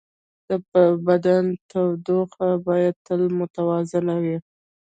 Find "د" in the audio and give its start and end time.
0.47-0.49